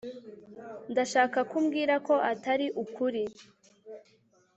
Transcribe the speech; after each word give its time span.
ndashaka 0.91 1.37
ko 1.49 1.53
umbwira 1.61 1.95
ko 2.07 2.13
atari 2.31 2.67
ukuri 2.83 3.23